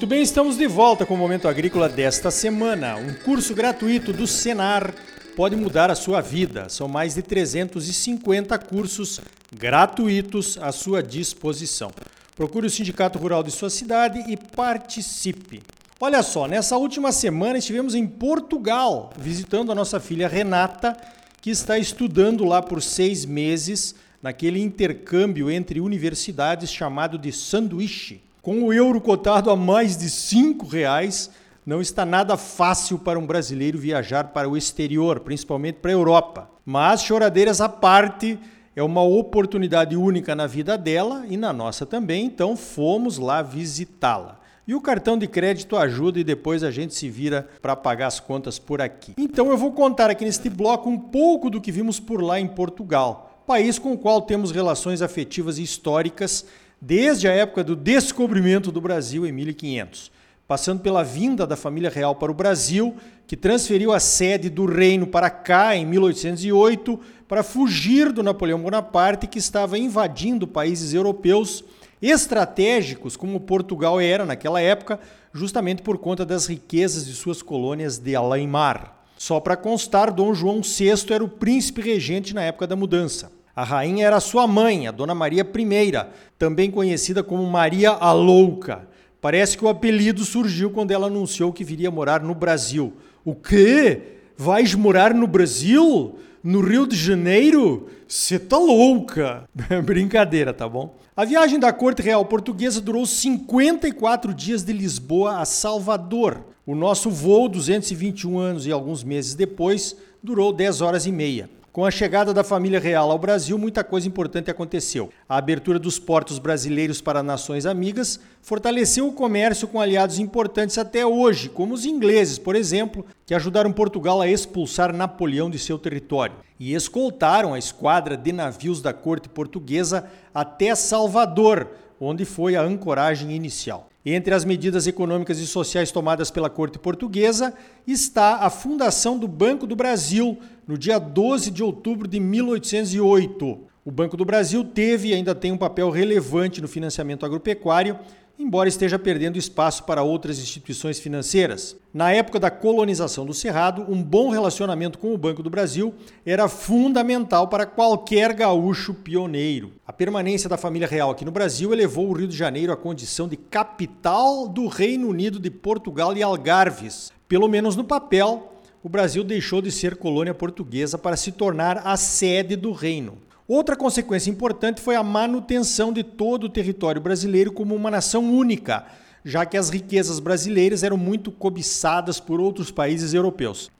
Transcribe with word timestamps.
Muito 0.00 0.08
bem, 0.08 0.22
estamos 0.22 0.56
de 0.56 0.66
volta 0.66 1.04
com 1.04 1.12
o 1.12 1.18
Momento 1.18 1.46
Agrícola 1.46 1.86
desta 1.86 2.30
semana. 2.30 2.96
Um 2.96 3.12
curso 3.12 3.54
gratuito 3.54 4.14
do 4.14 4.26
Senar 4.26 4.94
pode 5.36 5.54
mudar 5.54 5.90
a 5.90 5.94
sua 5.94 6.22
vida. 6.22 6.70
São 6.70 6.88
mais 6.88 7.16
de 7.16 7.20
350 7.20 8.58
cursos 8.60 9.20
gratuitos 9.54 10.56
à 10.56 10.72
sua 10.72 11.02
disposição. 11.02 11.90
Procure 12.34 12.66
o 12.66 12.70
Sindicato 12.70 13.18
Rural 13.18 13.42
de 13.42 13.50
sua 13.50 13.68
cidade 13.68 14.24
e 14.26 14.38
participe. 14.38 15.62
Olha 16.00 16.22
só, 16.22 16.48
nessa 16.48 16.78
última 16.78 17.12
semana 17.12 17.58
estivemos 17.58 17.94
em 17.94 18.06
Portugal 18.06 19.12
visitando 19.18 19.70
a 19.70 19.74
nossa 19.74 20.00
filha 20.00 20.28
Renata, 20.28 20.96
que 21.42 21.50
está 21.50 21.76
estudando 21.78 22.46
lá 22.46 22.62
por 22.62 22.80
seis 22.80 23.26
meses 23.26 23.94
naquele 24.22 24.62
intercâmbio 24.62 25.50
entre 25.50 25.78
universidades 25.78 26.72
chamado 26.72 27.18
de 27.18 27.30
sanduíche. 27.30 28.29
Com 28.42 28.62
o 28.62 28.72
euro 28.72 29.02
cotado 29.02 29.50
a 29.50 29.56
mais 29.56 29.98
de 29.98 30.08
cinco 30.08 30.66
reais, 30.66 31.30
não 31.66 31.78
está 31.78 32.06
nada 32.06 32.38
fácil 32.38 32.98
para 32.98 33.18
um 33.18 33.26
brasileiro 33.26 33.78
viajar 33.78 34.28
para 34.28 34.48
o 34.48 34.56
exterior, 34.56 35.20
principalmente 35.20 35.74
para 35.74 35.90
a 35.90 35.92
Europa. 35.92 36.50
Mas, 36.64 37.02
choradeiras 37.02 37.60
à 37.60 37.68
parte, 37.68 38.38
é 38.74 38.82
uma 38.82 39.02
oportunidade 39.02 39.94
única 39.94 40.34
na 40.34 40.46
vida 40.46 40.78
dela 40.78 41.26
e 41.28 41.36
na 41.36 41.52
nossa 41.52 41.84
também, 41.84 42.24
então 42.24 42.56
fomos 42.56 43.18
lá 43.18 43.42
visitá-la. 43.42 44.40
E 44.66 44.74
o 44.74 44.80
cartão 44.80 45.18
de 45.18 45.26
crédito 45.26 45.76
ajuda 45.76 46.18
e 46.18 46.24
depois 46.24 46.64
a 46.64 46.70
gente 46.70 46.94
se 46.94 47.10
vira 47.10 47.46
para 47.60 47.76
pagar 47.76 48.06
as 48.06 48.20
contas 48.20 48.58
por 48.58 48.80
aqui. 48.80 49.12
Então 49.18 49.50
eu 49.50 49.58
vou 49.58 49.72
contar 49.72 50.08
aqui 50.08 50.24
neste 50.24 50.48
bloco 50.48 50.88
um 50.88 50.98
pouco 50.98 51.50
do 51.50 51.60
que 51.60 51.70
vimos 51.70 52.00
por 52.00 52.22
lá 52.22 52.40
em 52.40 52.46
Portugal, 52.46 53.42
país 53.46 53.78
com 53.78 53.92
o 53.92 53.98
qual 53.98 54.22
temos 54.22 54.50
relações 54.50 55.02
afetivas 55.02 55.58
e 55.58 55.62
históricas 55.62 56.46
desde 56.80 57.28
a 57.28 57.32
época 57.32 57.62
do 57.62 57.76
descobrimento 57.76 58.72
do 58.72 58.80
Brasil 58.80 59.26
em 59.26 59.32
1500, 59.32 60.10
passando 60.48 60.80
pela 60.80 61.04
vinda 61.04 61.46
da 61.46 61.56
família 61.56 61.90
real 61.90 62.14
para 62.14 62.32
o 62.32 62.34
Brasil, 62.34 62.96
que 63.26 63.36
transferiu 63.36 63.92
a 63.92 64.00
sede 64.00 64.48
do 64.48 64.64
reino 64.64 65.06
para 65.06 65.30
cá 65.30 65.76
em 65.76 65.86
1808 65.86 66.98
para 67.28 67.42
fugir 67.42 68.10
do 68.10 68.22
Napoleão 68.22 68.60
Bonaparte, 68.60 69.26
que 69.26 69.38
estava 69.38 69.78
invadindo 69.78 70.48
países 70.48 70.94
europeus 70.94 71.62
estratégicos, 72.02 73.16
como 73.16 73.38
Portugal 73.38 74.00
era 74.00 74.24
naquela 74.24 74.60
época, 74.60 74.98
justamente 75.32 75.82
por 75.82 75.98
conta 75.98 76.24
das 76.24 76.46
riquezas 76.46 77.06
de 77.06 77.12
suas 77.12 77.42
colônias 77.42 77.98
de 77.98 78.16
além-mar. 78.16 79.04
Só 79.16 79.38
para 79.38 79.56
constar, 79.56 80.10
Dom 80.10 80.32
João 80.34 80.62
VI 80.62 81.12
era 81.12 81.22
o 81.22 81.28
príncipe 81.28 81.82
regente 81.82 82.34
na 82.34 82.42
época 82.42 82.66
da 82.66 82.74
mudança. 82.74 83.30
A 83.60 83.62
rainha 83.62 84.06
era 84.06 84.20
sua 84.20 84.46
mãe, 84.46 84.86
a 84.86 84.90
Dona 84.90 85.14
Maria 85.14 85.42
I, 85.42 86.10
também 86.38 86.70
conhecida 86.70 87.22
como 87.22 87.44
Maria 87.44 87.90
a 87.90 88.10
Louca. 88.10 88.88
Parece 89.20 89.58
que 89.58 89.62
o 89.62 89.68
apelido 89.68 90.24
surgiu 90.24 90.70
quando 90.70 90.92
ela 90.92 91.08
anunciou 91.08 91.52
que 91.52 91.62
viria 91.62 91.90
morar 91.90 92.22
no 92.22 92.34
Brasil. 92.34 92.94
O 93.22 93.34
quê? 93.34 94.00
Vais 94.34 94.74
morar 94.74 95.12
no 95.12 95.26
Brasil? 95.26 96.18
No 96.42 96.62
Rio 96.62 96.86
de 96.86 96.96
Janeiro? 96.96 97.88
Você 98.08 98.38
tá 98.38 98.56
louca! 98.56 99.46
Brincadeira, 99.84 100.54
tá 100.54 100.66
bom? 100.66 100.96
A 101.14 101.26
viagem 101.26 101.60
da 101.60 101.70
corte 101.70 102.00
real 102.00 102.24
portuguesa 102.24 102.80
durou 102.80 103.04
54 103.04 104.32
dias 104.32 104.62
de 104.62 104.72
Lisboa 104.72 105.36
a 105.36 105.44
Salvador. 105.44 106.46
O 106.64 106.74
nosso 106.74 107.10
voo, 107.10 107.46
221 107.46 108.38
anos 108.38 108.66
e 108.66 108.72
alguns 108.72 109.04
meses 109.04 109.34
depois, 109.34 109.94
durou 110.22 110.50
10 110.50 110.80
horas 110.80 111.04
e 111.04 111.12
meia. 111.12 111.59
Com 111.72 111.84
a 111.84 111.90
chegada 111.92 112.34
da 112.34 112.42
família 112.42 112.80
real 112.80 113.12
ao 113.12 113.18
Brasil, 113.18 113.56
muita 113.56 113.84
coisa 113.84 114.08
importante 114.08 114.50
aconteceu. 114.50 115.10
A 115.28 115.36
abertura 115.36 115.78
dos 115.78 116.00
portos 116.00 116.40
brasileiros 116.40 117.00
para 117.00 117.22
nações 117.22 117.64
amigas 117.64 118.18
fortaleceu 118.42 119.06
o 119.06 119.12
comércio 119.12 119.68
com 119.68 119.80
aliados 119.80 120.18
importantes 120.18 120.78
até 120.78 121.06
hoje, 121.06 121.48
como 121.48 121.72
os 121.72 121.84
ingleses, 121.84 122.40
por 122.40 122.56
exemplo, 122.56 123.06
que 123.24 123.36
ajudaram 123.36 123.72
Portugal 123.72 124.20
a 124.20 124.26
expulsar 124.26 124.92
Napoleão 124.92 125.48
de 125.48 125.60
seu 125.60 125.78
território 125.78 126.34
e 126.58 126.74
escoltaram 126.74 127.54
a 127.54 127.58
esquadra 127.58 128.16
de 128.16 128.32
navios 128.32 128.82
da 128.82 128.92
corte 128.92 129.28
portuguesa 129.28 130.10
até 130.34 130.74
Salvador, 130.74 131.68
onde 132.00 132.24
foi 132.24 132.56
a 132.56 132.62
ancoragem 132.62 133.30
inicial. 133.30 133.90
Entre 134.04 134.32
as 134.32 134.46
medidas 134.46 134.86
econômicas 134.86 135.38
e 135.38 135.46
sociais 135.46 135.92
tomadas 135.92 136.30
pela 136.30 136.48
corte 136.48 136.78
portuguesa 136.78 137.52
está 137.86 138.36
a 138.36 138.48
fundação 138.48 139.18
do 139.18 139.28
Banco 139.28 139.66
do 139.66 139.76
Brasil 139.76 140.38
no 140.70 140.78
dia 140.78 141.00
12 141.00 141.50
de 141.50 141.64
outubro 141.64 142.06
de 142.06 142.20
1808. 142.20 143.58
O 143.84 143.90
Banco 143.90 144.16
do 144.16 144.24
Brasil 144.24 144.62
teve 144.62 145.08
e 145.08 145.14
ainda 145.14 145.34
tem 145.34 145.50
um 145.50 145.58
papel 145.58 145.90
relevante 145.90 146.60
no 146.60 146.68
financiamento 146.68 147.26
agropecuário 147.26 147.98
embora 148.42 148.70
esteja 148.70 148.98
perdendo 148.98 149.36
espaço 149.36 149.84
para 149.84 150.02
outras 150.02 150.38
instituições 150.38 150.98
financeiras. 150.98 151.76
Na 151.92 152.10
época 152.10 152.40
da 152.40 152.50
colonização 152.50 153.26
do 153.26 153.34
Cerrado, 153.34 153.84
um 153.86 154.02
bom 154.02 154.30
relacionamento 154.30 154.98
com 154.98 155.12
o 155.12 155.18
Banco 155.18 155.42
do 155.42 155.50
Brasil 155.50 155.92
era 156.24 156.48
fundamental 156.48 157.48
para 157.48 157.66
qualquer 157.66 158.32
gaúcho 158.32 158.94
pioneiro. 158.94 159.72
A 159.86 159.92
permanência 159.92 160.48
da 160.48 160.56
família 160.56 160.88
real 160.88 161.10
aqui 161.10 161.22
no 161.22 161.30
Brasil 161.30 161.70
elevou 161.70 162.08
o 162.08 162.14
Rio 162.14 162.26
de 162.26 162.36
Janeiro 162.36 162.72
à 162.72 162.76
condição 162.78 163.28
de 163.28 163.36
capital 163.36 164.48
do 164.48 164.68
Reino 164.68 165.08
Unido 165.08 165.38
de 165.38 165.50
Portugal 165.50 166.16
e 166.16 166.22
Algarves. 166.22 167.12
Pelo 167.28 167.46
menos 167.46 167.76
no 167.76 167.84
papel, 167.84 168.49
o 168.82 168.88
Brasil 168.88 169.22
deixou 169.22 169.60
de 169.60 169.70
ser 169.70 169.96
colônia 169.96 170.32
portuguesa 170.32 170.96
para 170.96 171.16
se 171.16 171.32
tornar 171.32 171.82
a 171.84 171.96
sede 171.96 172.56
do 172.56 172.72
reino. 172.72 173.18
Outra 173.46 173.76
consequência 173.76 174.30
importante 174.30 174.80
foi 174.80 174.94
a 174.94 175.02
manutenção 175.02 175.92
de 175.92 176.02
todo 176.02 176.44
o 176.44 176.48
território 176.48 177.00
brasileiro 177.00 177.52
como 177.52 177.74
uma 177.74 177.90
nação 177.90 178.32
única, 178.32 178.86
já 179.24 179.44
que 179.44 179.56
as 179.56 179.68
riquezas 179.68 180.18
brasileiras 180.18 180.82
eram 180.82 180.96
muito 180.96 181.30
cobiçadas 181.30 182.18
por 182.18 182.40
outros 182.40 182.70
países 182.70 183.12
europeus. 183.12 183.70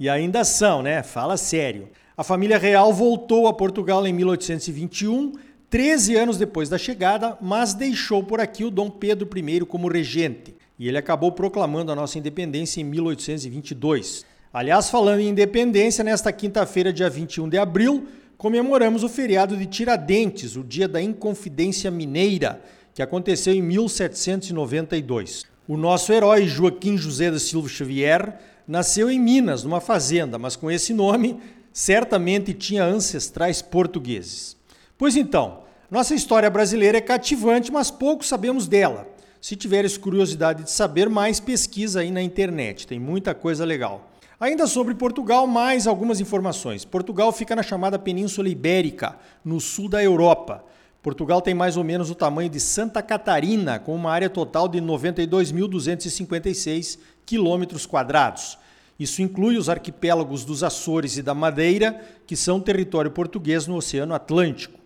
e 0.00 0.08
ainda 0.08 0.42
são, 0.44 0.80
né? 0.80 1.02
Fala 1.02 1.36
sério. 1.36 1.88
A 2.16 2.24
família 2.24 2.56
real 2.56 2.92
voltou 2.94 3.48
a 3.48 3.52
Portugal 3.52 4.06
em 4.06 4.12
1821, 4.12 5.32
13 5.68 6.14
anos 6.14 6.38
depois 6.38 6.68
da 6.68 6.78
chegada, 6.78 7.36
mas 7.42 7.74
deixou 7.74 8.22
por 8.22 8.40
aqui 8.40 8.64
o 8.64 8.70
Dom 8.70 8.88
Pedro 8.88 9.28
I 9.36 9.60
como 9.66 9.88
regente. 9.88 10.53
E 10.78 10.88
ele 10.88 10.98
acabou 10.98 11.32
proclamando 11.32 11.92
a 11.92 11.94
nossa 11.94 12.18
independência 12.18 12.80
em 12.80 12.84
1822. 12.84 14.24
Aliás, 14.52 14.90
falando 14.90 15.20
em 15.20 15.28
independência, 15.28 16.04
nesta 16.04 16.32
quinta-feira, 16.32 16.92
dia 16.92 17.08
21 17.10 17.48
de 17.48 17.58
abril, 17.58 18.06
comemoramos 18.36 19.02
o 19.02 19.08
feriado 19.08 19.56
de 19.56 19.66
Tiradentes, 19.66 20.56
o 20.56 20.64
Dia 20.64 20.86
da 20.86 21.00
Inconfidência 21.00 21.90
Mineira, 21.90 22.62
que 22.92 23.02
aconteceu 23.02 23.52
em 23.52 23.62
1792. 23.62 25.44
O 25.66 25.76
nosso 25.76 26.12
herói 26.12 26.46
Joaquim 26.46 26.96
José 26.96 27.30
da 27.30 27.38
Silva 27.38 27.68
Xavier 27.68 28.38
nasceu 28.66 29.10
em 29.10 29.18
Minas, 29.18 29.64
numa 29.64 29.80
fazenda, 29.80 30.38
mas 30.38 30.56
com 30.56 30.70
esse 30.70 30.92
nome 30.92 31.40
certamente 31.72 32.54
tinha 32.54 32.84
ancestrais 32.84 33.60
portugueses. 33.60 34.56
Pois 34.96 35.16
então, 35.16 35.64
nossa 35.90 36.14
história 36.14 36.48
brasileira 36.48 36.98
é 36.98 37.00
cativante, 37.00 37.72
mas 37.72 37.90
pouco 37.90 38.24
sabemos 38.24 38.68
dela. 38.68 39.13
Se 39.44 39.54
tiveres 39.54 39.98
curiosidade 39.98 40.64
de 40.64 40.70
saber 40.70 41.10
mais, 41.10 41.38
pesquisa 41.38 42.00
aí 42.00 42.10
na 42.10 42.22
internet, 42.22 42.86
tem 42.86 42.98
muita 42.98 43.34
coisa 43.34 43.62
legal. 43.62 44.10
Ainda 44.40 44.66
sobre 44.66 44.94
Portugal, 44.94 45.46
mais 45.46 45.86
algumas 45.86 46.18
informações. 46.18 46.82
Portugal 46.82 47.30
fica 47.30 47.54
na 47.54 47.62
chamada 47.62 47.98
Península 47.98 48.48
Ibérica, 48.48 49.18
no 49.44 49.60
sul 49.60 49.86
da 49.86 50.02
Europa. 50.02 50.64
Portugal 51.02 51.42
tem 51.42 51.52
mais 51.52 51.76
ou 51.76 51.84
menos 51.84 52.08
o 52.08 52.14
tamanho 52.14 52.48
de 52.48 52.58
Santa 52.58 53.02
Catarina, 53.02 53.78
com 53.78 53.94
uma 53.94 54.10
área 54.10 54.30
total 54.30 54.66
de 54.66 54.80
92.256 54.80 56.98
quilômetros 57.26 57.84
quadrados. 57.84 58.56
Isso 58.98 59.20
inclui 59.20 59.58
os 59.58 59.68
arquipélagos 59.68 60.46
dos 60.46 60.64
Açores 60.64 61.18
e 61.18 61.22
da 61.22 61.34
Madeira, 61.34 62.00
que 62.26 62.34
são 62.34 62.58
território 62.58 63.10
português 63.10 63.66
no 63.66 63.76
Oceano 63.76 64.14
Atlântico. 64.14 64.83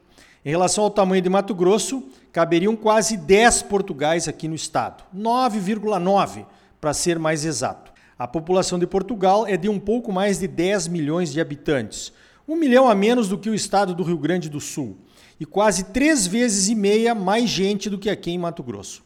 Em 0.48 0.50
relação 0.50 0.84
ao 0.84 0.90
tamanho 0.90 1.20
de 1.20 1.28
Mato 1.28 1.54
Grosso, 1.54 2.04
caberiam 2.32 2.74
quase 2.74 3.18
10 3.18 3.64
Portugais 3.64 4.26
aqui 4.26 4.48
no 4.48 4.54
estado, 4.54 5.04
9,9 5.14 6.46
para 6.80 6.94
ser 6.94 7.18
mais 7.18 7.44
exato. 7.44 7.92
A 8.18 8.26
população 8.26 8.78
de 8.78 8.86
Portugal 8.86 9.46
é 9.46 9.58
de 9.58 9.68
um 9.68 9.78
pouco 9.78 10.10
mais 10.10 10.38
de 10.38 10.48
10 10.48 10.88
milhões 10.88 11.30
de 11.34 11.38
habitantes, 11.38 12.14
um 12.48 12.56
milhão 12.56 12.88
a 12.88 12.94
menos 12.94 13.28
do 13.28 13.36
que 13.36 13.50
o 13.50 13.54
estado 13.54 13.94
do 13.94 14.02
Rio 14.02 14.16
Grande 14.16 14.48
do 14.48 14.58
Sul, 14.58 14.96
e 15.38 15.44
quase 15.44 15.84
três 15.84 16.26
vezes 16.26 16.70
e 16.70 16.74
meia 16.74 17.14
mais 17.14 17.50
gente 17.50 17.90
do 17.90 17.98
que 17.98 18.08
aqui 18.08 18.30
em 18.30 18.38
Mato 18.38 18.62
Grosso. 18.62 19.04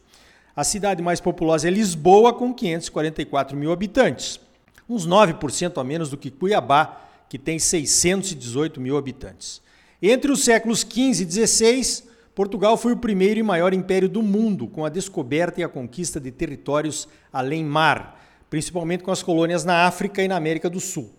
A 0.55 0.63
cidade 0.63 1.03
mais 1.03 1.19
populosa 1.19 1.67
é 1.67 1.71
Lisboa, 1.71 2.31
com 2.31 2.53
544 2.53 3.57
mil 3.57 3.73
habitantes, 3.73 4.39
uns 4.87 5.05
9% 5.05 5.77
a 5.77 5.83
menos 5.83 6.09
do 6.09 6.15
que 6.15 6.31
Cuiabá, 6.31 7.01
que 7.27 7.37
tem 7.37 7.59
618 7.59 8.79
mil 8.79 8.97
habitantes. 8.97 9.61
Entre 10.05 10.29
os 10.29 10.43
séculos 10.43 10.81
XV 10.81 11.23
e 11.23 11.47
XVI, 11.47 12.03
Portugal 12.35 12.75
foi 12.75 12.91
o 12.91 12.97
primeiro 12.97 13.39
e 13.39 13.43
maior 13.43 13.73
império 13.73 14.09
do 14.09 14.21
mundo, 14.21 14.67
com 14.67 14.83
a 14.83 14.89
descoberta 14.89 15.61
e 15.61 15.63
a 15.63 15.69
conquista 15.69 16.19
de 16.19 16.29
territórios 16.29 17.07
além 17.31 17.63
mar 17.63 18.21
principalmente 18.53 19.03
com 19.03 19.09
as 19.09 19.23
colônias 19.23 19.65
na 19.65 19.87
África 19.87 20.21
e 20.21 20.27
na 20.27 20.35
América 20.35 20.69
do 20.69 20.79
Sul. 20.79 21.09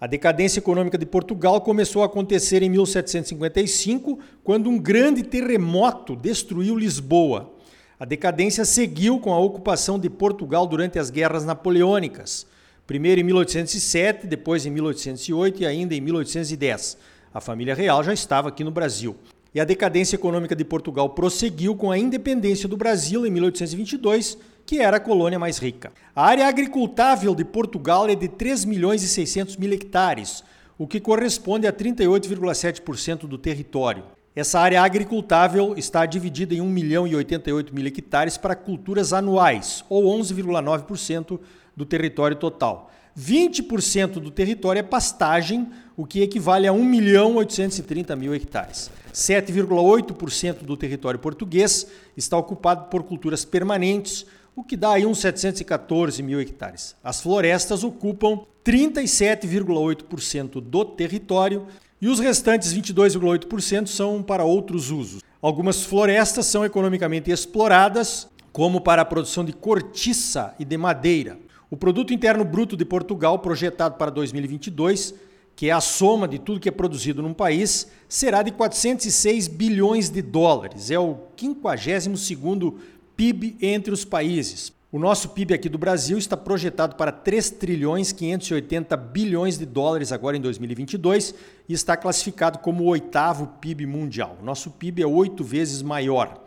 A 0.00 0.06
decadência 0.06 0.60
econômica 0.60 0.96
de 0.96 1.04
Portugal 1.04 1.60
começou 1.60 2.02
a 2.02 2.06
acontecer 2.06 2.62
em 2.62 2.70
1755, 2.70 4.18
quando 4.42 4.70
um 4.70 4.78
grande 4.78 5.22
terremoto 5.22 6.16
destruiu 6.16 6.78
Lisboa. 6.78 7.52
A 7.98 8.06
decadência 8.06 8.64
seguiu 8.64 9.20
com 9.20 9.34
a 9.34 9.38
ocupação 9.38 9.98
de 9.98 10.08
Portugal 10.08 10.66
durante 10.66 10.98
as 10.98 11.10
guerras 11.10 11.44
napoleônicas, 11.44 12.46
primeiro 12.86 13.20
em 13.20 13.24
1807, 13.24 14.26
depois 14.26 14.64
em 14.64 14.70
1808 14.70 15.62
e 15.62 15.66
ainda 15.66 15.94
em 15.94 16.00
1810. 16.00 16.96
A 17.32 17.40
família 17.40 17.76
real 17.76 18.02
já 18.02 18.12
estava 18.12 18.48
aqui 18.48 18.64
no 18.64 18.72
Brasil. 18.72 19.16
E 19.54 19.60
a 19.60 19.64
decadência 19.64 20.16
econômica 20.16 20.56
de 20.56 20.64
Portugal 20.64 21.10
prosseguiu 21.10 21.76
com 21.76 21.90
a 21.90 21.98
independência 21.98 22.68
do 22.68 22.76
Brasil 22.76 23.24
em 23.24 23.30
1822, 23.30 24.36
que 24.66 24.80
era 24.80 24.96
a 24.96 25.00
colônia 25.00 25.38
mais 25.38 25.58
rica. 25.58 25.92
A 26.14 26.26
área 26.26 26.46
agricultável 26.46 27.32
de 27.34 27.44
Portugal 27.44 28.08
é 28.08 28.16
de 28.16 28.26
3 28.26 28.64
milhões 28.64 29.04
e 29.04 29.08
600 29.08 29.56
mil 29.56 29.72
hectares, 29.72 30.42
o 30.76 30.88
que 30.88 30.98
corresponde 30.98 31.68
a 31.68 31.72
38,7% 31.72 33.28
do 33.28 33.38
território. 33.38 34.02
Essa 34.34 34.58
área 34.58 34.82
agricultável 34.82 35.74
está 35.76 36.06
dividida 36.06 36.54
em 36.54 36.60
1 36.60 36.66
milhão 36.66 37.06
e 37.06 37.14
88 37.14 37.74
mil 37.74 37.86
hectares 37.86 38.36
para 38.36 38.56
culturas 38.56 39.12
anuais, 39.12 39.84
ou 39.88 40.04
11,9% 40.18 41.38
do 41.76 41.84
território 41.84 42.36
total. 42.36 42.90
20% 43.18 44.12
do 44.14 44.30
território 44.30 44.80
é 44.80 44.82
pastagem, 44.82 45.68
o 46.00 46.06
que 46.06 46.22
equivale 46.22 46.66
a 46.66 46.72
1 46.72 46.82
milhão 46.82 47.36
830 47.36 48.16
mil 48.16 48.34
hectares. 48.34 48.90
7,8% 49.12 50.62
do 50.62 50.74
território 50.74 51.20
português 51.20 51.86
está 52.16 52.38
ocupado 52.38 52.88
por 52.88 53.02
culturas 53.02 53.44
permanentes, 53.44 54.24
o 54.56 54.64
que 54.64 54.78
dá 54.78 54.92
aí 54.92 55.04
uns 55.04 55.18
714 55.18 56.22
mil 56.22 56.40
hectares. 56.40 56.96
As 57.04 57.20
florestas 57.20 57.84
ocupam 57.84 58.40
37,8% 58.64 60.58
do 60.58 60.86
território 60.86 61.66
e 62.00 62.08
os 62.08 62.18
restantes 62.18 62.72
22,8% 62.72 63.86
são 63.86 64.22
para 64.22 64.42
outros 64.42 64.90
usos. 64.90 65.20
Algumas 65.42 65.82
florestas 65.82 66.46
são 66.46 66.64
economicamente 66.64 67.30
exploradas, 67.30 68.26
como 68.50 68.80
para 68.80 69.02
a 69.02 69.04
produção 69.04 69.44
de 69.44 69.52
cortiça 69.52 70.54
e 70.58 70.64
de 70.64 70.78
madeira. 70.78 71.38
O 71.70 71.76
produto 71.76 72.14
interno 72.14 72.42
bruto 72.42 72.74
de 72.74 72.86
Portugal, 72.86 73.38
projetado 73.38 73.96
para 73.98 74.10
2022, 74.10 75.28
que 75.60 75.68
é 75.68 75.72
a 75.72 75.80
soma 75.82 76.26
de 76.26 76.38
tudo 76.38 76.58
que 76.58 76.70
é 76.70 76.72
produzido 76.72 77.20
num 77.20 77.34
país, 77.34 77.86
será 78.08 78.42
de 78.42 78.50
406 78.50 79.46
bilhões 79.46 80.08
de 80.08 80.22
dólares. 80.22 80.90
É 80.90 80.98
o 80.98 81.18
52º 81.36 82.76
PIB 83.14 83.58
entre 83.60 83.92
os 83.92 84.02
países. 84.02 84.72
O 84.90 84.98
nosso 84.98 85.28
PIB 85.28 85.52
aqui 85.52 85.68
do 85.68 85.76
Brasil 85.76 86.16
está 86.16 86.34
projetado 86.34 86.96
para 86.96 87.12
3 87.12 87.50
trilhões 87.50 88.10
580 88.10 88.96
bilhões 88.96 89.58
de 89.58 89.66
dólares 89.66 90.12
agora 90.12 90.34
em 90.34 90.40
2022 90.40 91.34
e 91.68 91.74
está 91.74 91.94
classificado 91.94 92.60
como 92.60 92.84
o 92.84 92.86
oitavo 92.86 93.46
PIB 93.60 93.84
mundial. 93.84 94.38
O 94.40 94.44
nosso 94.46 94.70
PIB 94.70 95.02
é 95.02 95.06
oito 95.06 95.44
vezes 95.44 95.82
maior. 95.82 96.42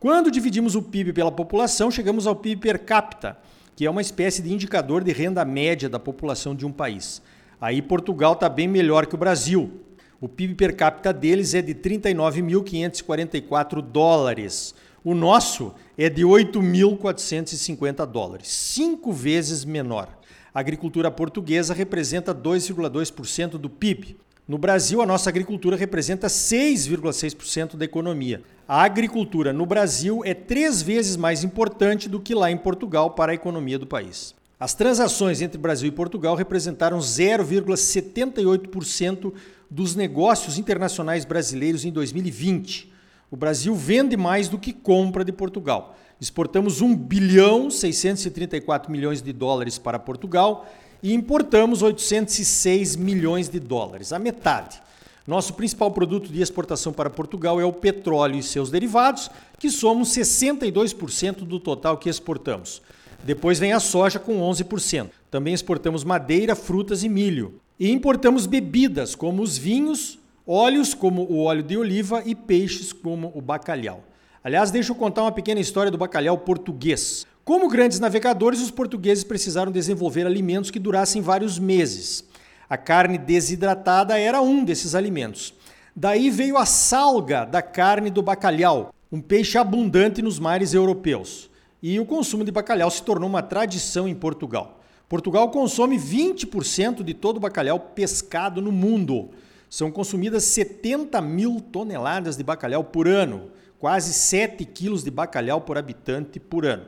Quando 0.00 0.30
dividimos 0.30 0.74
o 0.74 0.80
PIB 0.80 1.12
pela 1.12 1.30
população, 1.30 1.90
chegamos 1.90 2.26
ao 2.26 2.34
PIB 2.34 2.62
per 2.62 2.78
capita, 2.78 3.36
que 3.76 3.84
é 3.84 3.90
uma 3.90 4.00
espécie 4.00 4.40
de 4.40 4.50
indicador 4.50 5.04
de 5.04 5.12
renda 5.12 5.44
média 5.44 5.86
da 5.86 5.98
população 5.98 6.54
de 6.54 6.64
um 6.64 6.72
país. 6.72 7.20
Aí 7.60 7.82
Portugal 7.82 8.34
está 8.34 8.48
bem 8.48 8.68
melhor 8.68 9.06
que 9.06 9.14
o 9.14 9.18
Brasil. 9.18 9.80
O 10.20 10.28
PIB 10.28 10.54
per 10.54 10.76
capita 10.76 11.12
deles 11.12 11.54
é 11.54 11.62
de 11.62 11.74
39.544 11.74 13.82
dólares. 13.82 14.74
O 15.04 15.14
nosso 15.14 15.74
é 15.98 16.08
de 16.08 16.22
8.450 16.22 18.06
dólares, 18.06 18.48
cinco 18.48 19.12
vezes 19.12 19.64
menor. 19.64 20.08
A 20.54 20.60
agricultura 20.60 21.10
portuguesa 21.10 21.74
representa 21.74 22.34
2,2% 22.34 23.58
do 23.58 23.68
PIB. 23.68 24.16
No 24.46 24.56
Brasil, 24.56 25.02
a 25.02 25.06
nossa 25.06 25.28
agricultura 25.28 25.76
representa 25.76 26.26
6,6% 26.26 27.76
da 27.76 27.84
economia. 27.84 28.42
A 28.66 28.82
agricultura 28.82 29.52
no 29.52 29.66
Brasil 29.66 30.22
é 30.24 30.32
três 30.32 30.80
vezes 30.80 31.16
mais 31.16 31.44
importante 31.44 32.08
do 32.08 32.20
que 32.20 32.34
lá 32.34 32.50
em 32.50 32.56
Portugal 32.56 33.10
para 33.10 33.32
a 33.32 33.34
economia 33.34 33.78
do 33.78 33.86
país. 33.86 34.34
As 34.64 34.72
transações 34.72 35.42
entre 35.42 35.58
Brasil 35.58 35.88
e 35.88 35.92
Portugal 35.92 36.34
representaram 36.34 36.98
0,78% 36.98 39.34
dos 39.70 39.94
negócios 39.94 40.56
internacionais 40.56 41.26
brasileiros 41.26 41.84
em 41.84 41.92
2020. 41.92 42.90
O 43.30 43.36
Brasil 43.36 43.74
vende 43.74 44.16
mais 44.16 44.48
do 44.48 44.58
que 44.58 44.72
compra 44.72 45.22
de 45.22 45.32
Portugal. 45.32 45.98
Exportamos 46.18 46.80
1 46.80 46.96
bilhão 46.96 47.68
634 47.68 48.90
milhões 48.90 49.20
de 49.20 49.34
dólares 49.34 49.76
para 49.76 49.98
Portugal 49.98 50.66
e 51.02 51.12
importamos 51.12 51.82
806 51.82 52.96
milhões 52.96 53.50
de 53.50 53.60
dólares, 53.60 54.14
a 54.14 54.18
metade. 54.18 54.82
Nosso 55.26 55.52
principal 55.52 55.90
produto 55.90 56.32
de 56.32 56.40
exportação 56.40 56.90
para 56.90 57.10
Portugal 57.10 57.60
é 57.60 57.66
o 57.66 57.72
petróleo 57.72 58.38
e 58.38 58.42
seus 58.42 58.70
derivados, 58.70 59.30
que 59.58 59.68
somos 59.68 60.08
62% 60.08 61.44
do 61.44 61.60
total 61.60 61.98
que 61.98 62.08
exportamos. 62.08 62.80
Depois 63.24 63.58
vem 63.58 63.72
a 63.72 63.80
soja 63.80 64.18
com 64.18 64.40
11%. 64.40 65.08
Também 65.30 65.54
exportamos 65.54 66.04
madeira, 66.04 66.54
frutas 66.54 67.02
e 67.02 67.08
milho. 67.08 67.60
E 67.80 67.90
importamos 67.90 68.46
bebidas 68.46 69.14
como 69.14 69.42
os 69.42 69.56
vinhos, 69.56 70.18
óleos 70.46 70.92
como 70.92 71.22
o 71.22 71.42
óleo 71.42 71.62
de 71.62 71.76
oliva 71.76 72.22
e 72.26 72.34
peixes 72.34 72.92
como 72.92 73.32
o 73.34 73.40
bacalhau. 73.40 74.04
Aliás, 74.44 74.70
deixa 74.70 74.92
eu 74.92 74.96
contar 74.96 75.22
uma 75.22 75.32
pequena 75.32 75.58
história 75.58 75.90
do 75.90 75.96
bacalhau 75.96 76.36
português. 76.36 77.26
Como 77.44 77.68
grandes 77.68 77.98
navegadores, 77.98 78.60
os 78.60 78.70
portugueses 78.70 79.24
precisaram 79.24 79.72
desenvolver 79.72 80.26
alimentos 80.26 80.70
que 80.70 80.78
durassem 80.78 81.22
vários 81.22 81.58
meses. 81.58 82.24
A 82.68 82.76
carne 82.76 83.16
desidratada 83.16 84.18
era 84.18 84.42
um 84.42 84.62
desses 84.62 84.94
alimentos. 84.94 85.54
Daí 85.96 86.28
veio 86.28 86.58
a 86.58 86.66
salga 86.66 87.46
da 87.46 87.62
carne 87.62 88.10
do 88.10 88.20
bacalhau, 88.20 88.92
um 89.10 89.20
peixe 89.20 89.56
abundante 89.56 90.20
nos 90.20 90.38
mares 90.38 90.74
europeus. 90.74 91.50
E 91.86 92.00
o 92.00 92.06
consumo 92.06 92.44
de 92.44 92.50
bacalhau 92.50 92.90
se 92.90 93.02
tornou 93.02 93.28
uma 93.28 93.42
tradição 93.42 94.08
em 94.08 94.14
Portugal. 94.14 94.80
Portugal 95.06 95.50
consome 95.50 95.98
20% 95.98 97.02
de 97.02 97.12
todo 97.12 97.36
o 97.36 97.40
bacalhau 97.40 97.78
pescado 97.78 98.62
no 98.62 98.72
mundo. 98.72 99.28
São 99.68 99.90
consumidas 99.90 100.44
70 100.44 101.20
mil 101.20 101.60
toneladas 101.60 102.38
de 102.38 102.42
bacalhau 102.42 102.82
por 102.84 103.06
ano, 103.06 103.50
quase 103.78 104.14
7 104.14 104.64
quilos 104.64 105.04
de 105.04 105.10
bacalhau 105.10 105.60
por 105.60 105.76
habitante 105.76 106.40
por 106.40 106.64
ano. 106.64 106.86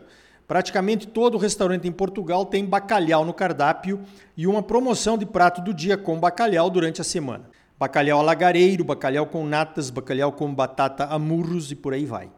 Praticamente 0.49 1.07
todo 1.07 1.37
restaurante 1.37 1.87
em 1.87 1.93
Portugal 1.93 2.47
tem 2.47 2.65
bacalhau 2.65 3.23
no 3.23 3.35
cardápio 3.35 4.01
e 4.35 4.47
uma 4.47 4.63
promoção 4.63 5.19
de 5.19 5.27
prato 5.27 5.61
do 5.61 5.75
dia 5.75 5.99
com 5.99 6.19
bacalhau 6.19 6.71
durante 6.71 7.03
a 7.03 7.05
semana. 7.05 7.51
Bacalhau 7.79 8.19
alagareiro, 8.19 8.83
bacalhau 8.83 9.27
com 9.27 9.45
natas, 9.45 9.91
bacalhau 9.91 10.33
com 10.33 10.55
batata 10.55 11.05
a 11.05 11.19
murros 11.19 11.71
e 11.71 11.75
por 11.75 11.93
aí 11.93 12.07
vai. 12.07 12.31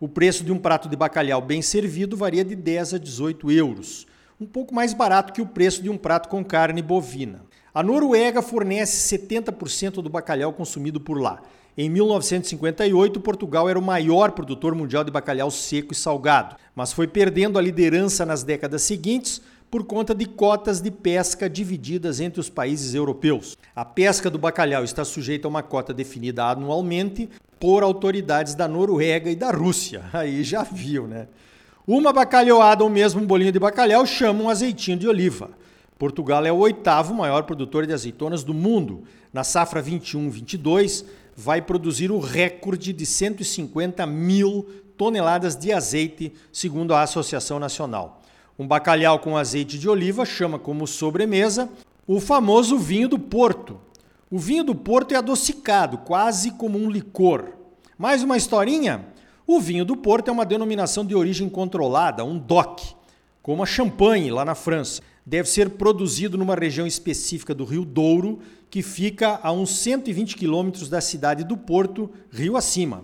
O 0.00 0.08
preço 0.08 0.42
de 0.42 0.52
um 0.52 0.58
prato 0.58 0.88
de 0.88 0.96
bacalhau 0.96 1.40
bem 1.40 1.62
servido 1.62 2.16
varia 2.16 2.44
de 2.44 2.56
10 2.56 2.94
a 2.94 2.98
18 2.98 3.50
euros, 3.52 4.06
um 4.40 4.46
pouco 4.46 4.74
mais 4.74 4.92
barato 4.92 5.32
que 5.32 5.40
o 5.40 5.46
preço 5.46 5.82
de 5.82 5.88
um 5.88 5.96
prato 5.96 6.28
com 6.28 6.44
carne 6.44 6.82
bovina. 6.82 7.42
A 7.72 7.82
Noruega 7.82 8.42
fornece 8.42 9.16
70% 9.16 10.02
do 10.02 10.08
bacalhau 10.08 10.52
consumido 10.52 11.00
por 11.00 11.20
lá. 11.20 11.42
Em 11.76 11.88
1958, 11.88 13.20
Portugal 13.20 13.68
era 13.68 13.78
o 13.78 13.82
maior 13.82 14.30
produtor 14.32 14.74
mundial 14.74 15.02
de 15.02 15.10
bacalhau 15.10 15.50
seco 15.50 15.92
e 15.92 15.96
salgado, 15.96 16.56
mas 16.74 16.92
foi 16.92 17.08
perdendo 17.08 17.58
a 17.58 17.62
liderança 17.62 18.24
nas 18.24 18.44
décadas 18.44 18.82
seguintes 18.82 19.42
por 19.74 19.82
conta 19.82 20.14
de 20.14 20.24
cotas 20.24 20.80
de 20.80 20.88
pesca 20.88 21.50
divididas 21.50 22.20
entre 22.20 22.38
os 22.38 22.48
países 22.48 22.94
europeus. 22.94 23.58
A 23.74 23.84
pesca 23.84 24.30
do 24.30 24.38
bacalhau 24.38 24.84
está 24.84 25.04
sujeita 25.04 25.48
a 25.48 25.50
uma 25.50 25.64
cota 25.64 25.92
definida 25.92 26.44
anualmente 26.44 27.28
por 27.58 27.82
autoridades 27.82 28.54
da 28.54 28.68
Noruega 28.68 29.28
e 29.28 29.34
da 29.34 29.50
Rússia. 29.50 30.04
Aí 30.14 30.44
já 30.44 30.62
viu, 30.62 31.08
né? 31.08 31.26
Uma 31.84 32.12
bacalhoada 32.12 32.84
ou 32.84 32.88
mesmo 32.88 33.20
um 33.20 33.26
bolinho 33.26 33.50
de 33.50 33.58
bacalhau 33.58 34.06
chama 34.06 34.44
um 34.44 34.48
azeitinho 34.48 34.96
de 34.96 35.08
oliva. 35.08 35.50
Portugal 35.98 36.46
é 36.46 36.52
o 36.52 36.58
oitavo 36.58 37.12
maior 37.12 37.42
produtor 37.42 37.84
de 37.84 37.92
azeitonas 37.92 38.44
do 38.44 38.54
mundo. 38.54 39.02
Na 39.32 39.42
safra 39.42 39.82
21-22, 39.82 41.04
vai 41.34 41.60
produzir 41.60 42.12
o 42.12 42.20
recorde 42.20 42.92
de 42.92 43.04
150 43.04 44.06
mil 44.06 44.68
toneladas 44.96 45.56
de 45.56 45.72
azeite, 45.72 46.32
segundo 46.52 46.94
a 46.94 47.02
Associação 47.02 47.58
Nacional. 47.58 48.20
Um 48.56 48.68
bacalhau 48.68 49.18
com 49.18 49.36
azeite 49.36 49.76
de 49.76 49.88
oliva 49.88 50.24
chama 50.24 50.60
como 50.60 50.86
sobremesa 50.86 51.68
o 52.06 52.20
famoso 52.20 52.78
vinho 52.78 53.08
do 53.08 53.18
Porto. 53.18 53.80
O 54.30 54.38
vinho 54.38 54.62
do 54.62 54.74
Porto 54.74 55.12
é 55.12 55.16
adocicado, 55.16 55.98
quase 55.98 56.52
como 56.52 56.78
um 56.78 56.88
licor. 56.88 57.48
Mais 57.98 58.22
uma 58.22 58.36
historinha? 58.36 59.06
O 59.44 59.58
vinho 59.58 59.84
do 59.84 59.96
Porto 59.96 60.28
é 60.28 60.32
uma 60.32 60.46
denominação 60.46 61.04
de 61.04 61.16
origem 61.16 61.48
controlada, 61.48 62.24
um 62.24 62.38
DOC, 62.38 62.94
como 63.42 63.62
a 63.62 63.66
champanhe 63.66 64.30
lá 64.30 64.44
na 64.44 64.54
França 64.54 65.02
deve 65.26 65.48
ser 65.48 65.70
produzido 65.70 66.38
numa 66.38 66.54
região 66.54 66.86
específica 66.86 67.54
do 67.54 67.64
Rio 67.64 67.84
Douro, 67.84 68.38
que 68.70 68.82
fica 68.82 69.40
a 69.42 69.50
uns 69.50 69.70
120 69.78 70.36
quilômetros 70.36 70.88
da 70.88 71.00
cidade 71.00 71.42
do 71.42 71.56
Porto, 71.56 72.10
rio 72.30 72.56
acima. 72.56 73.02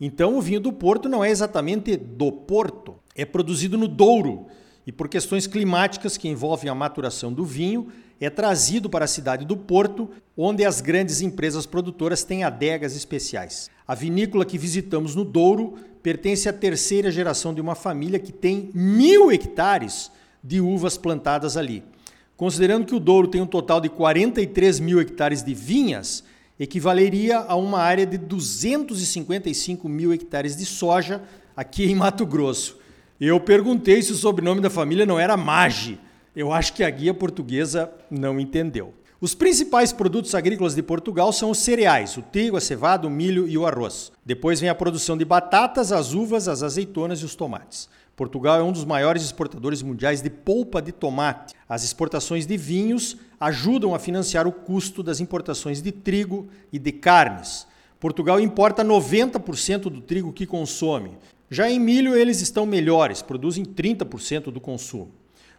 Então, 0.00 0.36
o 0.36 0.40
vinho 0.40 0.60
do 0.60 0.72
Porto 0.72 1.08
não 1.08 1.24
é 1.24 1.30
exatamente 1.30 1.96
do 1.96 2.32
Porto, 2.32 2.96
é 3.14 3.24
produzido 3.24 3.76
no 3.76 3.86
Douro. 3.86 4.46
E 4.88 4.92
por 4.92 5.06
questões 5.06 5.46
climáticas 5.46 6.16
que 6.16 6.30
envolvem 6.30 6.70
a 6.70 6.74
maturação 6.74 7.30
do 7.30 7.44
vinho, 7.44 7.88
é 8.18 8.30
trazido 8.30 8.88
para 8.88 9.04
a 9.04 9.06
cidade 9.06 9.44
do 9.44 9.54
Porto, 9.54 10.08
onde 10.34 10.64
as 10.64 10.80
grandes 10.80 11.20
empresas 11.20 11.66
produtoras 11.66 12.24
têm 12.24 12.42
adegas 12.42 12.96
especiais. 12.96 13.68
A 13.86 13.94
vinícola 13.94 14.46
que 14.46 14.56
visitamos 14.56 15.14
no 15.14 15.26
Douro 15.26 15.74
pertence 16.02 16.48
à 16.48 16.54
terceira 16.54 17.10
geração 17.10 17.52
de 17.52 17.60
uma 17.60 17.74
família 17.74 18.18
que 18.18 18.32
tem 18.32 18.70
mil 18.72 19.30
hectares 19.30 20.10
de 20.42 20.58
uvas 20.58 20.96
plantadas 20.96 21.58
ali. 21.58 21.84
Considerando 22.34 22.86
que 22.86 22.94
o 22.94 23.00
Douro 23.00 23.28
tem 23.28 23.42
um 23.42 23.46
total 23.46 23.82
de 23.82 23.90
43 23.90 24.80
mil 24.80 25.02
hectares 25.02 25.42
de 25.42 25.52
vinhas, 25.52 26.24
equivaleria 26.58 27.40
a 27.40 27.56
uma 27.56 27.80
área 27.80 28.06
de 28.06 28.16
255 28.16 29.86
mil 29.86 30.14
hectares 30.14 30.56
de 30.56 30.64
soja 30.64 31.22
aqui 31.54 31.84
em 31.84 31.94
Mato 31.94 32.24
Grosso. 32.24 32.77
Eu 33.20 33.40
perguntei 33.40 34.00
se 34.00 34.12
o 34.12 34.14
sobrenome 34.14 34.60
da 34.60 34.70
família 34.70 35.04
não 35.04 35.18
era 35.18 35.36
Magi. 35.36 35.98
Eu 36.36 36.52
acho 36.52 36.72
que 36.72 36.84
a 36.84 36.90
guia 36.90 37.12
portuguesa 37.12 37.90
não 38.08 38.38
entendeu. 38.38 38.94
Os 39.20 39.34
principais 39.34 39.92
produtos 39.92 40.36
agrícolas 40.36 40.76
de 40.76 40.84
Portugal 40.84 41.32
são 41.32 41.50
os 41.50 41.58
cereais, 41.58 42.16
o 42.16 42.22
trigo, 42.22 42.56
a 42.56 42.60
cevada, 42.60 43.08
o 43.08 43.10
milho 43.10 43.48
e 43.48 43.58
o 43.58 43.66
arroz. 43.66 44.12
Depois 44.24 44.60
vem 44.60 44.68
a 44.70 44.74
produção 44.74 45.16
de 45.16 45.24
batatas, 45.24 45.90
as 45.90 46.14
uvas, 46.14 46.46
as 46.46 46.62
azeitonas 46.62 47.20
e 47.20 47.24
os 47.24 47.34
tomates. 47.34 47.88
Portugal 48.14 48.60
é 48.60 48.62
um 48.62 48.70
dos 48.70 48.84
maiores 48.84 49.24
exportadores 49.24 49.82
mundiais 49.82 50.22
de 50.22 50.30
polpa 50.30 50.80
de 50.80 50.92
tomate. 50.92 51.56
As 51.68 51.82
exportações 51.82 52.46
de 52.46 52.56
vinhos 52.56 53.16
ajudam 53.40 53.96
a 53.96 53.98
financiar 53.98 54.46
o 54.46 54.52
custo 54.52 55.02
das 55.02 55.18
importações 55.18 55.82
de 55.82 55.90
trigo 55.90 56.46
e 56.72 56.78
de 56.78 56.92
carnes. 56.92 57.66
Portugal 57.98 58.38
importa 58.38 58.84
90% 58.84 59.82
do 59.90 60.00
trigo 60.00 60.32
que 60.32 60.46
consome. 60.46 61.18
Já 61.50 61.70
em 61.70 61.80
milho, 61.80 62.14
eles 62.14 62.42
estão 62.42 62.66
melhores, 62.66 63.22
produzem 63.22 63.64
30% 63.64 64.50
do 64.50 64.60
consumo. 64.60 65.10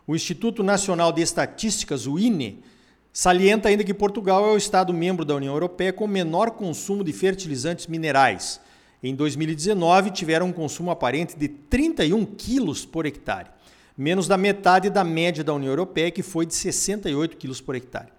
O 0.06 0.16
Instituto 0.16 0.62
Nacional 0.62 1.12
de 1.12 1.22
Estatísticas, 1.22 2.06
o 2.06 2.20
INE, 2.20 2.64
salienta 3.12 3.70
ainda 3.70 3.84
que 3.84 3.94
Portugal 3.94 4.46
é 4.48 4.52
o 4.52 4.58
Estado 4.58 4.94
membro 4.94 5.26
da 5.26 5.36
União 5.36 5.54
Europeia 5.54 5.92
com 5.92 6.08
menor 6.08 6.52
consumo 6.52 7.04
de 7.04 7.12
fertilizantes 7.12 7.88
minerais. 7.88 8.60
Em 9.02 9.16
2019, 9.16 10.12
tiveram 10.12 10.48
um 10.48 10.52
consumo 10.52 10.92
aparente 10.92 11.38
de 11.38 11.48
31 11.48 12.26
quilos 12.26 12.86
por 12.86 13.06
hectare, 13.06 13.50
menos 13.98 14.28
da 14.28 14.38
metade 14.38 14.90
da 14.90 15.04
média 15.04 15.44
da 15.44 15.54
União 15.54 15.72
Europeia, 15.72 16.12
que 16.12 16.22
foi 16.22 16.46
de 16.46 16.54
68 16.54 17.38
quilos 17.38 17.62
por 17.62 17.76
hectare. 17.76 18.10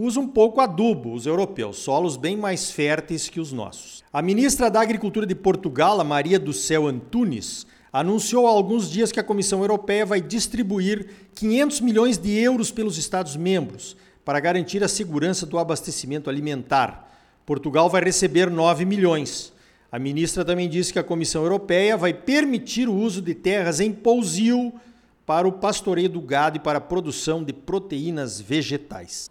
Usa 0.00 0.20
um 0.20 0.28
pouco 0.28 0.60
adubo, 0.60 1.12
os 1.12 1.26
europeus, 1.26 1.78
solos 1.78 2.16
bem 2.16 2.36
mais 2.36 2.70
férteis 2.70 3.28
que 3.28 3.40
os 3.40 3.50
nossos. 3.50 4.04
A 4.12 4.22
ministra 4.22 4.70
da 4.70 4.80
Agricultura 4.80 5.26
de 5.26 5.34
Portugal, 5.34 6.04
Maria 6.04 6.38
do 6.38 6.52
Céu 6.52 6.86
Antunes, 6.86 7.66
anunciou 7.92 8.46
há 8.46 8.50
alguns 8.50 8.88
dias 8.88 9.10
que 9.10 9.18
a 9.18 9.24
Comissão 9.24 9.58
Europeia 9.58 10.06
vai 10.06 10.20
distribuir 10.20 11.08
500 11.34 11.80
milhões 11.80 12.16
de 12.16 12.30
euros 12.30 12.70
pelos 12.70 12.96
Estados-membros 12.96 13.96
para 14.24 14.38
garantir 14.38 14.84
a 14.84 14.88
segurança 14.88 15.44
do 15.44 15.58
abastecimento 15.58 16.30
alimentar. 16.30 17.12
Portugal 17.44 17.90
vai 17.90 18.00
receber 18.00 18.48
9 18.48 18.84
milhões. 18.84 19.52
A 19.90 19.98
ministra 19.98 20.44
também 20.44 20.68
disse 20.68 20.92
que 20.92 21.00
a 21.00 21.04
Comissão 21.04 21.42
Europeia 21.42 21.96
vai 21.96 22.14
permitir 22.14 22.88
o 22.88 22.94
uso 22.94 23.20
de 23.20 23.34
terras 23.34 23.80
em 23.80 23.90
pousio 23.90 24.72
para 25.26 25.48
o 25.48 25.50
pastoreio 25.50 26.08
do 26.08 26.20
gado 26.20 26.56
e 26.56 26.60
para 26.60 26.78
a 26.78 26.80
produção 26.80 27.42
de 27.42 27.52
proteínas 27.52 28.40
vegetais. 28.40 29.28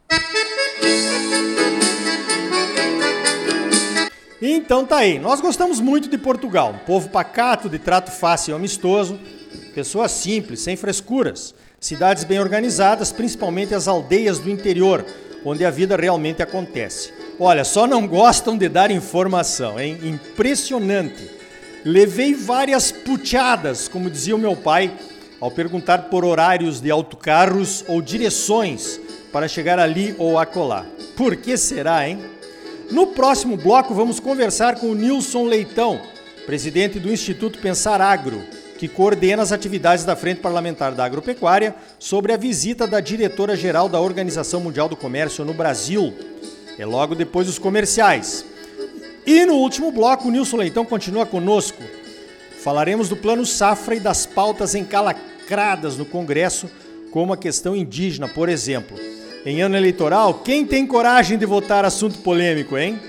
Então 4.42 4.86
tá 4.86 4.98
aí. 4.98 5.18
Nós 5.18 5.42
gostamos 5.42 5.80
muito 5.80 6.10
de 6.10 6.18
Portugal. 6.18 6.72
Um 6.72 6.86
povo 6.86 7.10
pacato, 7.10 7.70
de 7.70 7.80
trato 7.80 8.12
fácil 8.12 8.52
e 8.52 8.56
amistoso. 8.56 9.20
Pessoas 9.74 10.12
simples, 10.12 10.60
sem 10.60 10.76
frescuras. 10.76 11.56
Cidades 11.80 12.24
bem 12.24 12.40
organizadas, 12.40 13.12
principalmente 13.12 13.74
as 13.74 13.88
aldeias 13.88 14.40
do 14.40 14.50
interior, 14.50 15.06
onde 15.46 15.64
a 15.64 15.70
vida 15.70 15.96
realmente 15.96 16.42
acontece. 16.42 17.14
Olha, 17.40 17.64
só 17.64 17.86
não 17.88 18.08
gostam 18.08 18.58
de 18.58 18.68
dar 18.68 18.92
informação, 18.92 19.80
hein? 19.80 20.00
Impressionante. 20.04 21.30
Levei 21.86 22.34
várias 22.34 22.92
puteadas, 22.92 23.88
como 23.88 24.10
dizia 24.10 24.36
o 24.36 24.40
meu 24.40 24.56
pai, 24.56 24.92
ao 25.40 25.52
perguntar 25.52 26.10
por 26.10 26.26
horários 26.26 26.80
de 26.80 26.90
autocarros 26.90 27.84
ou 27.88 28.02
direções 28.02 29.00
para 29.32 29.48
chegar 29.48 29.80
ali 29.80 30.16
ou 30.18 30.38
acolá. 30.38 30.86
Por 31.16 31.36
que 31.36 31.58
será, 31.58 32.08
hein? 32.08 32.20
No 32.92 33.08
próximo 33.08 33.58
bloco, 33.58 33.94
vamos 33.94 34.20
conversar 34.20 34.80
com 34.80 34.88
o 34.88 34.96
Nilson 34.96 35.46
Leitão, 35.46 36.00
presidente 36.46 37.00
do 37.00 37.12
Instituto 37.12 37.60
Pensar 37.60 38.00
Agro, 38.00 38.42
que 38.78 38.88
coordena 38.88 39.44
as 39.44 39.52
atividades 39.52 40.06
da 40.06 40.16
Frente 40.16 40.40
Parlamentar 40.40 40.94
da 40.94 41.04
Agropecuária, 41.04 41.76
sobre 42.00 42.32
a 42.32 42.38
visita 42.38 42.88
da 42.88 43.00
diretora-geral 43.00 43.90
da 43.90 44.00
Organização 44.00 44.62
Mundial 44.62 44.88
do 44.88 44.96
Comércio 44.96 45.44
no 45.44 45.54
Brasil. 45.54 46.14
É 46.80 46.86
logo 46.86 47.14
depois 47.14 47.48
dos 47.48 47.60
comerciais. 47.60 48.46
E 49.26 49.46
no 49.46 49.56
último 49.56 49.92
bloco, 49.92 50.30
o 50.30 50.32
Nilson 50.32 50.58
Leitão 50.58 50.86
continua 50.86 51.26
conosco. 51.26 51.84
Falaremos 52.64 53.08
do 53.08 53.16
Plano 53.16 53.46
Safra 53.46 53.96
e 53.96 54.00
das 54.00 54.26
pautas 54.26 54.76
encalacradas 54.76 55.98
no 55.98 56.06
Congresso, 56.06 56.70
como 57.12 57.34
a 57.34 57.38
questão 57.38 57.76
indígena, 57.76 58.28
por 58.28 58.50
exemplo. 58.50 58.98
Em 59.46 59.62
ano 59.62 59.78
eleitoral, 59.78 60.36
quem 60.36 60.66
tem 60.66 60.86
coragem 60.86 61.38
de 61.38 61.46
votar 61.46 61.86
assunto 61.86 62.20
polêmico, 62.20 62.78
hein? 62.78 63.00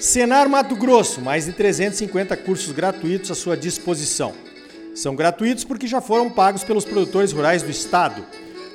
Senar 0.00 0.48
Mato 0.48 0.74
Grosso, 0.74 1.20
mais 1.20 1.46
de 1.46 1.52
350 1.52 2.36
cursos 2.38 2.72
gratuitos 2.72 3.30
à 3.30 3.34
sua 3.34 3.56
disposição. 3.56 4.32
São 4.94 5.14
gratuitos 5.14 5.64
porque 5.64 5.86
já 5.86 6.00
foram 6.00 6.30
pagos 6.30 6.64
pelos 6.64 6.84
produtores 6.84 7.32
rurais 7.32 7.62
do 7.62 7.70
estado. 7.70 8.24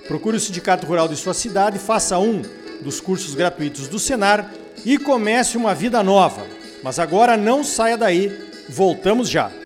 Procure 0.07 0.37
o 0.37 0.39
sindicato 0.39 0.85
rural 0.85 1.07
de 1.07 1.15
sua 1.15 1.33
cidade, 1.33 1.79
faça 1.79 2.17
um 2.17 2.41
dos 2.81 2.99
cursos 2.99 3.35
gratuitos 3.35 3.87
do 3.87 3.99
Senar 3.99 4.51
e 4.85 4.97
comece 4.97 5.57
uma 5.57 5.75
vida 5.75 6.01
nova. 6.03 6.45
Mas 6.83 6.99
agora 6.99 7.37
não 7.37 7.63
saia 7.63 7.97
daí, 7.97 8.31
voltamos 8.69 9.29
já. 9.29 9.60